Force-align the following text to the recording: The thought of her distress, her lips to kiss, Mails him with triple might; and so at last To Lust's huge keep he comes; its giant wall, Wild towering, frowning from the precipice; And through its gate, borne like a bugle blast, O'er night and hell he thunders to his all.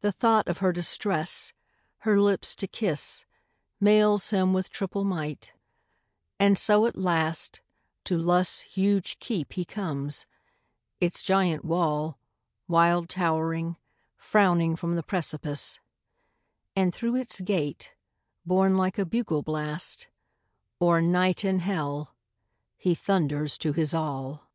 The 0.00 0.12
thought 0.12 0.48
of 0.48 0.58
her 0.64 0.72
distress, 0.72 1.52
her 1.98 2.18
lips 2.18 2.56
to 2.56 2.66
kiss, 2.66 3.26
Mails 3.78 4.30
him 4.30 4.54
with 4.54 4.70
triple 4.70 5.04
might; 5.04 5.52
and 6.40 6.56
so 6.56 6.86
at 6.86 6.96
last 6.96 7.60
To 8.04 8.16
Lust's 8.16 8.62
huge 8.62 9.18
keep 9.18 9.52
he 9.52 9.66
comes; 9.66 10.24
its 11.02 11.22
giant 11.22 11.66
wall, 11.66 12.18
Wild 12.66 13.10
towering, 13.10 13.76
frowning 14.16 14.74
from 14.74 14.96
the 14.96 15.02
precipice; 15.02 15.80
And 16.74 16.94
through 16.94 17.16
its 17.16 17.42
gate, 17.42 17.92
borne 18.46 18.78
like 18.78 18.96
a 18.98 19.04
bugle 19.04 19.42
blast, 19.42 20.08
O'er 20.80 21.02
night 21.02 21.44
and 21.44 21.60
hell 21.60 22.16
he 22.78 22.94
thunders 22.94 23.58
to 23.58 23.74
his 23.74 23.92
all. 23.92 24.48